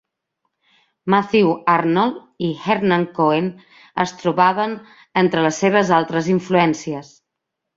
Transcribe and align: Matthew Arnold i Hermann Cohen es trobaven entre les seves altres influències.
Matthew 1.13 1.51
Arnold 1.73 2.17
i 2.47 2.49
Hermann 2.61 3.05
Cohen 3.19 3.51
es 4.07 4.15
trobaven 4.23 4.75
entre 5.25 5.45
les 5.47 5.61
seves 5.65 5.93
altres 5.99 6.33
influències. 6.39 7.15